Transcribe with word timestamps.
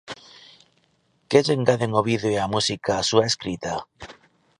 Que 1.29 1.39
lle 1.45 1.55
engaden 1.59 1.91
o 1.99 2.01
vídeo 2.09 2.29
e 2.35 2.39
a 2.45 2.51
música 2.53 2.91
á 2.99 3.03
súa 3.09 3.27
escrita? 3.31 3.73